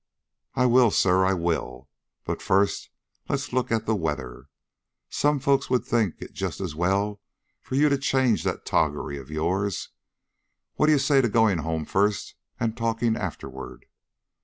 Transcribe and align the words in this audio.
"I 0.55 0.65
will, 0.65 0.89
sir; 0.89 1.25
I 1.27 1.33
will: 1.35 1.87
but 2.23 2.41
first 2.41 2.89
let's 3.29 3.53
look 3.53 3.71
at 3.71 3.85
the 3.85 3.93
weather. 3.95 4.49
Some 5.11 5.39
folks 5.39 5.69
would 5.69 5.85
think 5.85 6.23
it 6.23 6.33
just 6.33 6.59
as 6.59 6.73
well 6.73 7.21
for 7.61 7.75
you 7.75 7.87
to 7.87 7.99
change 7.99 8.43
that 8.43 8.65
toggery 8.65 9.19
of 9.19 9.29
yours. 9.29 9.89
What 10.73 10.87
do 10.87 10.91
you 10.93 10.97
say 10.97 11.21
to 11.21 11.29
going 11.29 11.59
home 11.59 11.85
first, 11.85 12.33
and 12.59 12.75
talking 12.75 13.15
afterward?" 13.15 13.85